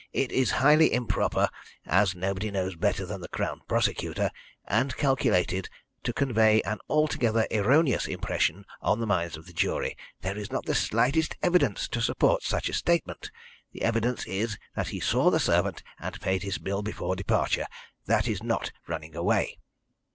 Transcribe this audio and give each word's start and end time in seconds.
"It 0.13 0.31
is 0.31 0.49
highly 0.57 0.91
improper, 0.91 1.47
as 1.85 2.15
nobody 2.15 2.49
knows 2.49 2.75
better 2.75 3.05
than 3.05 3.21
the 3.21 3.27
Crown 3.27 3.61
Prosecutor, 3.67 4.31
and 4.65 4.97
calculated 4.97 5.69
to 6.01 6.11
convey 6.11 6.59
an 6.63 6.79
altogether 6.89 7.45
erroneous 7.51 8.07
impression 8.07 8.65
on 8.81 8.99
the 8.99 9.05
minds 9.05 9.37
of 9.37 9.45
the 9.45 9.53
jury. 9.53 9.95
There 10.21 10.39
is 10.39 10.51
not 10.51 10.65
the 10.65 10.73
slightest 10.73 11.35
evidence 11.43 11.87
to 11.89 12.01
support 12.01 12.41
such 12.41 12.67
a 12.67 12.73
statement. 12.73 13.29
The 13.73 13.83
evidence 13.83 14.25
is 14.25 14.57
that 14.75 14.87
he 14.87 14.99
saw 14.99 15.29
the 15.29 15.39
servant 15.39 15.83
and 15.99 16.19
paid 16.19 16.41
his 16.41 16.57
bill 16.57 16.81
before 16.81 17.15
departure. 17.15 17.67
That 18.07 18.27
is 18.27 18.41
not 18.41 18.71
running 18.87 19.15
away." 19.15 19.59